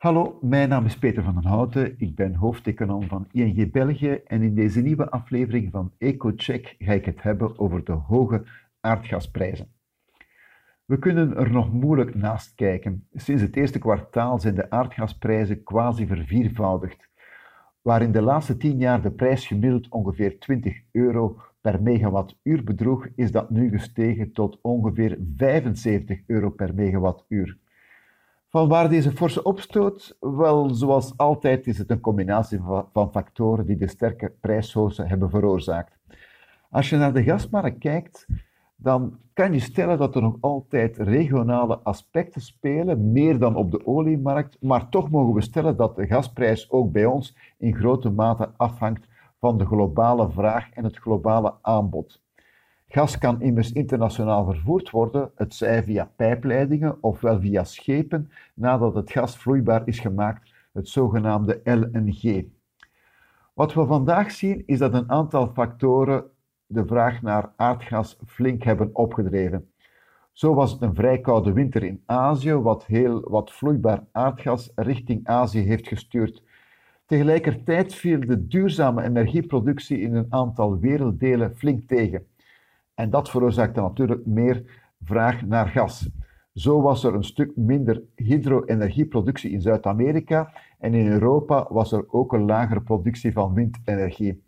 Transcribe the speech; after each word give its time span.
Hallo, 0.00 0.38
mijn 0.42 0.68
naam 0.68 0.84
is 0.84 0.98
Peter 0.98 1.22
van 1.22 1.34
den 1.34 1.44
Houten. 1.44 1.94
Ik 1.98 2.14
ben 2.14 2.34
hoofdeconoom 2.34 3.08
van 3.08 3.28
ING 3.32 3.72
België 3.72 4.20
en 4.26 4.42
in 4.42 4.54
deze 4.54 4.80
nieuwe 4.80 5.10
aflevering 5.10 5.70
van 5.70 5.92
EcoCheck 5.98 6.74
ga 6.78 6.92
ik 6.92 7.04
het 7.04 7.22
hebben 7.22 7.58
over 7.58 7.84
de 7.84 7.92
hoge 7.92 8.44
aardgasprijzen. 8.80 9.72
We 10.84 10.98
kunnen 10.98 11.36
er 11.36 11.50
nog 11.50 11.72
moeilijk 11.72 12.14
naast 12.14 12.54
kijken. 12.54 13.06
Sinds 13.12 13.42
het 13.42 13.56
eerste 13.56 13.78
kwartaal 13.78 14.38
zijn 14.38 14.54
de 14.54 14.70
aardgasprijzen 14.70 15.62
quasi 15.62 16.06
verviervoudigd, 16.06 17.08
waar 17.82 18.02
in 18.02 18.12
de 18.12 18.22
laatste 18.22 18.56
10 18.56 18.78
jaar 18.78 19.02
de 19.02 19.10
prijs 19.10 19.46
gemiddeld 19.46 19.88
ongeveer 19.88 20.38
20 20.38 20.80
euro 20.92 21.40
per 21.60 21.82
megawattuur 21.82 22.64
bedroeg, 22.64 23.06
is 23.16 23.32
dat 23.32 23.50
nu 23.50 23.68
gestegen 23.68 24.32
tot 24.32 24.58
ongeveer 24.62 25.18
75 25.36 26.20
euro 26.26 26.50
per 26.50 26.74
megawattuur. 26.74 27.58
Van 28.50 28.68
waar 28.68 28.88
deze 28.88 29.12
forse 29.12 29.42
opstoot? 29.42 30.16
Wel, 30.20 30.74
zoals 30.74 31.16
altijd 31.16 31.66
is 31.66 31.78
het 31.78 31.90
een 31.90 32.00
combinatie 32.00 32.60
van 32.92 33.10
factoren 33.10 33.66
die 33.66 33.76
de 33.76 33.88
sterke 33.88 34.32
prijshoogte 34.40 35.04
hebben 35.04 35.30
veroorzaakt. 35.30 35.98
Als 36.70 36.90
je 36.90 36.96
naar 36.96 37.12
de 37.12 37.22
gasmarkt 37.22 37.78
kijkt, 37.78 38.26
dan 38.76 39.18
kan 39.32 39.52
je 39.52 39.60
stellen 39.60 39.98
dat 39.98 40.14
er 40.14 40.22
nog 40.22 40.36
altijd 40.40 40.96
regionale 40.96 41.78
aspecten 41.78 42.40
spelen, 42.40 43.12
meer 43.12 43.38
dan 43.38 43.56
op 43.56 43.70
de 43.70 43.86
oliemarkt, 43.86 44.56
maar 44.60 44.88
toch 44.88 45.10
mogen 45.10 45.34
we 45.34 45.40
stellen 45.40 45.76
dat 45.76 45.96
de 45.96 46.06
gasprijs 46.06 46.70
ook 46.70 46.92
bij 46.92 47.06
ons 47.06 47.36
in 47.58 47.74
grote 47.76 48.10
mate 48.10 48.50
afhangt 48.56 49.08
van 49.40 49.58
de 49.58 49.66
globale 49.66 50.30
vraag 50.30 50.70
en 50.70 50.84
het 50.84 50.96
globale 50.96 51.54
aanbod. 51.62 52.22
Gas 52.92 53.18
kan 53.18 53.40
immers 53.40 53.72
internationaal 53.72 54.44
vervoerd 54.44 54.90
worden, 54.90 55.30
het 55.34 55.54
zij 55.54 55.84
via 55.84 56.10
pijpleidingen 56.16 56.96
ofwel 57.00 57.40
via 57.40 57.64
schepen, 57.64 58.30
nadat 58.54 58.94
het 58.94 59.10
gas 59.10 59.38
vloeibaar 59.38 59.82
is 59.84 59.98
gemaakt, 59.98 60.52
het 60.72 60.88
zogenaamde 60.88 61.60
LNG. 61.64 62.44
Wat 63.54 63.74
we 63.74 63.86
vandaag 63.86 64.30
zien 64.30 64.62
is 64.66 64.78
dat 64.78 64.94
een 64.94 65.10
aantal 65.10 65.50
factoren 65.54 66.24
de 66.66 66.86
vraag 66.86 67.22
naar 67.22 67.52
aardgas 67.56 68.18
flink 68.26 68.62
hebben 68.62 68.90
opgedreven. 68.92 69.70
Zo 70.32 70.54
was 70.54 70.72
het 70.72 70.82
een 70.82 70.94
vrij 70.94 71.20
koude 71.20 71.52
winter 71.52 71.82
in 71.82 72.02
Azië, 72.06 72.54
wat 72.54 72.86
heel 72.86 73.20
wat 73.20 73.52
vloeibaar 73.52 74.04
aardgas 74.12 74.72
richting 74.74 75.26
Azië 75.26 75.60
heeft 75.60 75.88
gestuurd. 75.88 76.42
Tegelijkertijd 77.06 77.94
viel 77.94 78.20
de 78.20 78.46
duurzame 78.46 79.02
energieproductie 79.02 80.00
in 80.00 80.14
een 80.14 80.26
aantal 80.28 80.78
werelddelen 80.78 81.56
flink 81.56 81.88
tegen. 81.88 82.26
En 83.00 83.10
dat 83.10 83.30
veroorzaakte 83.30 83.80
natuurlijk 83.80 84.26
meer 84.26 84.62
vraag 85.02 85.46
naar 85.46 85.68
gas. 85.68 86.10
Zo 86.54 86.82
was 86.82 87.04
er 87.04 87.14
een 87.14 87.24
stuk 87.24 87.56
minder 87.56 88.02
hydro-energieproductie 88.14 89.50
in 89.50 89.60
Zuid-Amerika 89.60 90.52
en 90.78 90.94
in 90.94 91.06
Europa 91.06 91.66
was 91.68 91.92
er 91.92 92.04
ook 92.12 92.32
een 92.32 92.44
lagere 92.44 92.80
productie 92.80 93.32
van 93.32 93.54
windenergie. 93.54 94.42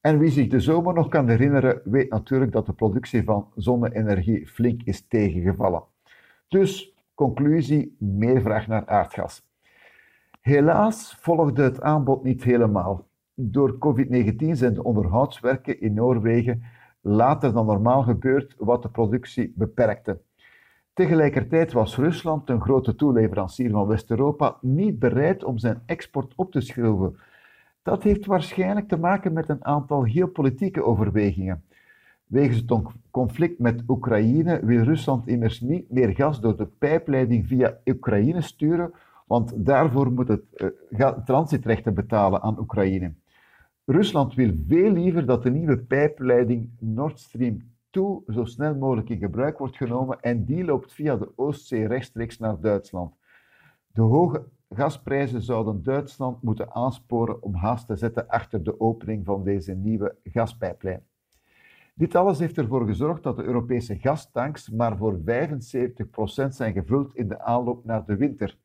En 0.00 0.18
wie 0.18 0.30
zich 0.30 0.48
de 0.48 0.60
zomer 0.60 0.94
nog 0.94 1.08
kan 1.08 1.28
herinneren, 1.28 1.80
weet 1.84 2.10
natuurlijk 2.10 2.52
dat 2.52 2.66
de 2.66 2.72
productie 2.72 3.24
van 3.24 3.48
zonne-energie 3.54 4.46
flink 4.46 4.82
is 4.82 5.06
tegengevallen. 5.06 5.82
Dus, 6.48 6.94
conclusie, 7.14 7.96
meer 7.98 8.42
vraag 8.42 8.66
naar 8.66 8.86
aardgas. 8.86 9.46
Helaas 10.40 11.16
volgde 11.20 11.62
het 11.62 11.80
aanbod 11.80 12.24
niet 12.24 12.44
helemaal. 12.44 13.06
Door 13.34 13.78
COVID-19 13.78 14.50
zijn 14.50 14.74
de 14.74 14.84
onderhoudswerken 14.84 15.80
in 15.80 15.94
Noorwegen 15.94 16.62
later 17.04 17.52
dan 17.52 17.66
normaal 17.66 18.02
gebeurd, 18.02 18.54
wat 18.58 18.82
de 18.82 18.88
productie 18.88 19.52
beperkte. 19.56 20.20
Tegelijkertijd 20.92 21.72
was 21.72 21.96
Rusland, 21.96 22.48
een 22.50 22.60
grote 22.60 22.94
toeleverancier 22.94 23.70
van 23.70 23.86
West-Europa, 23.86 24.56
niet 24.60 24.98
bereid 24.98 25.44
om 25.44 25.58
zijn 25.58 25.82
export 25.86 26.32
op 26.36 26.52
te 26.52 26.60
schroeven. 26.60 27.18
Dat 27.82 28.02
heeft 28.02 28.26
waarschijnlijk 28.26 28.88
te 28.88 28.98
maken 28.98 29.32
met 29.32 29.48
een 29.48 29.64
aantal 29.64 30.02
geopolitieke 30.02 30.84
overwegingen. 30.84 31.64
Wegens 32.26 32.62
het 32.66 32.82
conflict 33.10 33.58
met 33.58 33.82
Oekraïne 33.88 34.60
wil 34.64 34.82
Rusland 34.82 35.26
immers 35.26 35.60
niet 35.60 35.90
meer 35.90 36.14
gas 36.14 36.40
door 36.40 36.56
de 36.56 36.66
pijpleiding 36.66 37.46
via 37.46 37.78
Oekraïne 37.86 38.40
sturen, 38.40 38.92
want 39.26 39.52
daarvoor 39.56 40.12
moet 40.12 40.28
het 40.28 40.42
uh, 40.88 41.08
transitrechten 41.24 41.94
betalen 41.94 42.42
aan 42.42 42.58
Oekraïne. 42.58 43.12
Rusland 43.86 44.34
wil 44.34 44.52
veel 44.66 44.90
liever 44.90 45.26
dat 45.26 45.42
de 45.42 45.50
nieuwe 45.50 45.78
pijpleiding 45.78 46.70
Nord 46.78 47.20
Stream 47.20 47.62
2 47.90 48.22
zo 48.26 48.44
snel 48.44 48.74
mogelijk 48.74 49.08
in 49.08 49.18
gebruik 49.18 49.58
wordt 49.58 49.76
genomen 49.76 50.20
en 50.20 50.44
die 50.44 50.64
loopt 50.64 50.92
via 50.92 51.16
de 51.16 51.32
Oostzee 51.36 51.86
rechtstreeks 51.86 52.38
naar 52.38 52.60
Duitsland. 52.60 53.14
De 53.92 54.02
hoge 54.02 54.44
gasprijzen 54.68 55.42
zouden 55.42 55.82
Duitsland 55.82 56.42
moeten 56.42 56.74
aansporen 56.74 57.42
om 57.42 57.54
haast 57.54 57.86
te 57.86 57.96
zetten 57.96 58.28
achter 58.28 58.62
de 58.64 58.80
opening 58.80 59.24
van 59.24 59.44
deze 59.44 59.74
nieuwe 59.74 60.16
gaspijplijn. 60.24 61.02
Dit 61.94 62.14
alles 62.14 62.38
heeft 62.38 62.58
ervoor 62.58 62.86
gezorgd 62.86 63.22
dat 63.22 63.36
de 63.36 63.44
Europese 63.44 63.98
gastanks 63.98 64.70
maar 64.70 64.96
voor 64.96 65.18
75% 65.18 65.22
zijn 66.48 66.72
gevuld 66.72 67.14
in 67.14 67.28
de 67.28 67.40
aanloop 67.40 67.84
naar 67.84 68.04
de 68.04 68.16
winter. 68.16 68.58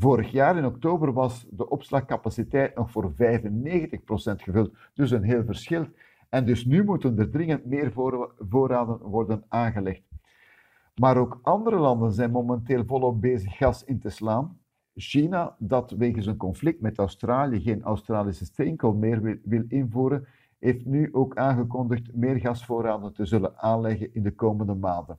Vorig 0.00 0.30
jaar 0.30 0.56
in 0.56 0.64
oktober 0.64 1.12
was 1.12 1.46
de 1.50 1.68
opslagcapaciteit 1.68 2.74
nog 2.74 2.90
voor 2.90 3.12
95% 3.12 3.14
gevuld, 4.36 4.74
dus 4.94 5.10
een 5.10 5.22
heel 5.22 5.44
verschil. 5.44 5.86
En 6.28 6.46
dus 6.46 6.64
nu 6.64 6.84
moeten 6.84 7.18
er 7.18 7.30
dringend 7.30 7.64
meer 7.64 7.92
voorraden 8.48 8.98
worden 8.98 9.44
aangelegd. 9.48 10.02
Maar 10.94 11.16
ook 11.16 11.38
andere 11.42 11.76
landen 11.76 12.12
zijn 12.12 12.30
momenteel 12.30 12.84
volop 12.84 13.20
bezig 13.20 13.56
gas 13.56 13.84
in 13.84 13.98
te 13.98 14.10
slaan. 14.10 14.58
China, 14.94 15.56
dat 15.58 15.90
wegens 15.90 16.26
een 16.26 16.36
conflict 16.36 16.80
met 16.80 16.98
Australië 16.98 17.60
geen 17.60 17.82
Australische 17.82 18.44
steenkool 18.44 18.94
meer 18.94 19.22
wil, 19.22 19.36
wil 19.42 19.64
invoeren, 19.68 20.26
heeft 20.58 20.84
nu 20.84 21.08
ook 21.12 21.36
aangekondigd 21.36 22.14
meer 22.14 22.36
gasvoorraden 22.36 23.12
te 23.12 23.24
zullen 23.24 23.58
aanleggen 23.58 24.14
in 24.14 24.22
de 24.22 24.34
komende 24.34 24.74
maanden. 24.74 25.18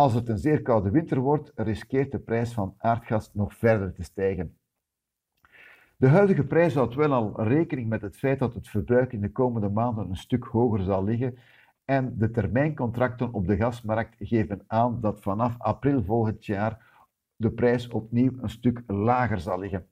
Als 0.00 0.14
het 0.14 0.28
een 0.28 0.38
zeer 0.38 0.62
koude 0.62 0.90
winter 0.90 1.18
wordt, 1.18 1.52
riskeert 1.54 2.12
de 2.12 2.18
prijs 2.18 2.52
van 2.52 2.74
aardgas 2.78 3.34
nog 3.34 3.54
verder 3.54 3.92
te 3.92 4.02
stijgen. 4.02 4.56
De 5.96 6.08
huidige 6.08 6.44
prijs 6.44 6.74
houdt 6.74 6.94
wel 6.94 7.12
al 7.12 7.42
rekening 7.42 7.88
met 7.88 8.02
het 8.02 8.16
feit 8.16 8.38
dat 8.38 8.54
het 8.54 8.68
verbruik 8.68 9.12
in 9.12 9.20
de 9.20 9.32
komende 9.32 9.68
maanden 9.68 10.08
een 10.08 10.16
stuk 10.16 10.44
hoger 10.44 10.82
zal 10.82 11.04
liggen 11.04 11.38
en 11.84 12.14
de 12.18 12.30
termijncontracten 12.30 13.32
op 13.32 13.46
de 13.46 13.56
gasmarkt 13.56 14.16
geven 14.18 14.64
aan 14.66 15.00
dat 15.00 15.20
vanaf 15.20 15.54
april 15.58 16.02
volgend 16.04 16.46
jaar 16.46 16.86
de 17.36 17.50
prijs 17.50 17.88
opnieuw 17.88 18.32
een 18.40 18.50
stuk 18.50 18.82
lager 18.86 19.40
zal 19.40 19.58
liggen. 19.58 19.86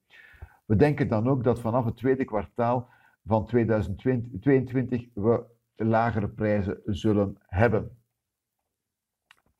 We 0.64 0.76
denken 0.76 1.08
dan 1.08 1.28
ook 1.28 1.44
dat 1.44 1.60
vanaf 1.60 1.84
het 1.84 1.96
tweede 1.96 2.24
kwartaal 2.24 2.88
van 3.24 3.46
2022 3.46 5.06
we 5.14 5.44
lagere 5.76 6.28
prijzen 6.28 6.80
zullen 6.84 7.36
hebben. 7.46 7.97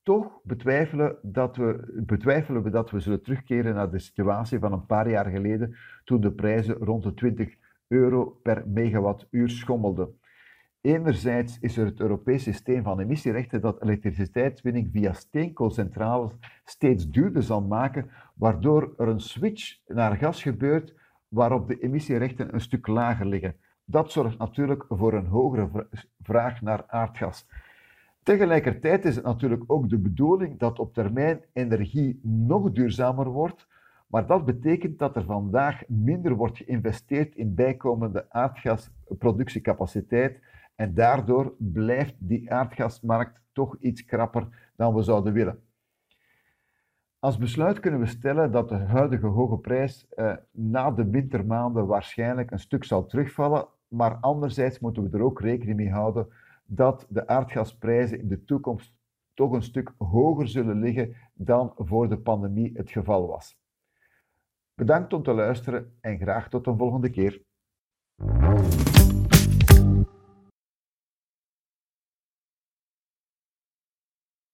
Toch 0.09 0.41
betwijfelen, 0.43 1.17
dat 1.23 1.57
we, 1.57 2.03
betwijfelen 2.07 2.63
we 2.63 2.71
dat 2.71 2.91
we 2.91 3.01
zullen 3.01 3.23
terugkeren 3.23 3.75
naar 3.75 3.91
de 3.91 3.99
situatie 3.99 4.59
van 4.59 4.73
een 4.73 4.87
paar 4.87 5.11
jaar 5.11 5.31
geleden, 5.31 5.77
toen 6.05 6.21
de 6.21 6.33
prijzen 6.33 6.75
rond 6.75 7.03
de 7.03 7.15
20 7.15 7.55
euro 7.89 8.25
per 8.43 8.69
megawattuur 8.69 9.49
schommelden. 9.49 10.19
Enerzijds 10.81 11.59
is 11.61 11.77
er 11.77 11.85
het 11.85 12.01
Europees 12.01 12.43
systeem 12.43 12.83
van 12.83 13.01
emissierechten 13.01 13.61
dat 13.61 13.83
elektriciteitswinning 13.83 14.89
via 14.93 15.13
steenkoolcentrales 15.13 16.33
steeds 16.65 17.11
duurder 17.11 17.43
zal 17.43 17.63
maken, 17.63 18.11
waardoor 18.35 18.95
er 18.97 19.09
een 19.09 19.21
switch 19.21 19.79
naar 19.87 20.17
gas 20.17 20.43
gebeurt 20.43 20.95
waarop 21.29 21.69
de 21.69 21.79
emissierechten 21.79 22.55
een 22.55 22.61
stuk 22.61 22.87
lager 22.87 23.27
liggen. 23.27 23.57
Dat 23.85 24.13
zorgt 24.13 24.39
natuurlijk 24.39 24.85
voor 24.89 25.15
een 25.15 25.27
hogere 25.27 25.89
vraag 26.23 26.61
naar 26.61 26.85
aardgas. 26.87 27.47
Tegelijkertijd 28.29 29.05
is 29.05 29.17
het 29.17 29.25
natuurlijk 29.25 29.65
ook 29.67 29.89
de 29.89 29.99
bedoeling 29.99 30.59
dat 30.59 30.79
op 30.79 30.95
termijn 30.95 31.41
energie 31.53 32.21
nog 32.23 32.73
duurzamer 32.73 33.29
wordt, 33.29 33.67
maar 34.07 34.27
dat 34.27 34.45
betekent 34.45 34.99
dat 34.99 35.17
er 35.17 35.25
vandaag 35.25 35.83
minder 35.87 36.35
wordt 36.35 36.57
geïnvesteerd 36.57 37.35
in 37.35 37.55
bijkomende 37.55 38.31
aardgasproductiecapaciteit 38.31 40.41
en 40.75 40.95
daardoor 40.95 41.55
blijft 41.59 42.15
die 42.19 42.53
aardgasmarkt 42.53 43.41
toch 43.53 43.77
iets 43.81 44.05
krapper 44.05 44.71
dan 44.77 44.95
we 44.95 45.03
zouden 45.03 45.33
willen. 45.33 45.63
Als 47.19 47.39
besluit 47.39 47.81
kunnen 47.81 48.01
we 48.01 48.07
stellen 48.07 48.53
dat 48.53 48.69
de 48.69 48.77
huidige 48.77 49.27
hoge 49.27 49.59
prijs 49.59 50.09
eh, 50.09 50.33
na 50.51 50.91
de 50.91 51.11
wintermaanden 51.11 51.87
waarschijnlijk 51.87 52.51
een 52.51 52.59
stuk 52.59 52.85
zal 52.85 53.07
terugvallen, 53.07 53.67
maar 53.89 54.17
anderzijds 54.21 54.79
moeten 54.79 55.11
we 55.11 55.17
er 55.17 55.25
ook 55.25 55.41
rekening 55.41 55.77
mee 55.77 55.91
houden 55.91 56.29
dat 56.71 57.07
de 57.09 57.27
aardgasprijzen 57.27 58.19
in 58.19 58.29
de 58.29 58.45
toekomst 58.45 58.95
toch 59.35 59.53
een 59.53 59.63
stuk 59.63 59.93
hoger 59.99 60.49
zullen 60.49 60.81
liggen 60.81 61.17
dan 61.35 61.73
voor 61.77 62.09
de 62.09 62.19
pandemie 62.19 62.71
het 62.75 62.91
geval 62.91 63.27
was. 63.27 63.59
Bedankt 64.75 65.13
om 65.13 65.23
te 65.23 65.33
luisteren 65.33 65.97
en 66.01 66.19
graag 66.19 66.49
tot 66.49 66.67
een 66.67 66.79
volgende 66.79 67.11
keer. 67.11 67.43